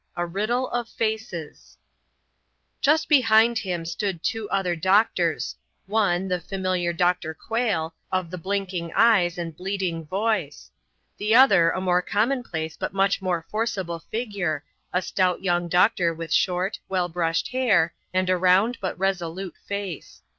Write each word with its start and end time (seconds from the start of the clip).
A 0.17 0.25
RIDDLE 0.25 0.67
OF 0.69 0.89
FACES 0.89 1.77
Just 2.81 3.07
behind 3.07 3.59
him 3.59 3.85
stood 3.85 4.23
two 4.23 4.49
other 4.49 4.75
doctors: 4.75 5.55
one, 5.85 6.27
the 6.27 6.39
familiar 6.41 6.91
Dr. 6.91 7.35
Quayle, 7.35 7.93
of 8.11 8.31
the 8.31 8.37
blinking 8.39 8.91
eyes 8.95 9.37
and 9.37 9.55
bleating 9.55 10.03
voice; 10.03 10.71
the 11.19 11.35
other, 11.35 11.69
a 11.69 11.79
more 11.79 12.01
commonplace 12.01 12.75
but 12.75 12.93
much 12.95 13.21
more 13.21 13.45
forcible 13.51 13.99
figure, 13.99 14.63
a 14.91 15.03
stout 15.03 15.43
young 15.43 15.67
doctor 15.67 16.15
with 16.15 16.33
short, 16.33 16.79
well 16.89 17.07
brushed 17.07 17.49
hair 17.49 17.93
and 18.11 18.27
a 18.27 18.37
round 18.37 18.79
but 18.81 18.97
resolute 18.97 19.53
face. 19.67 20.23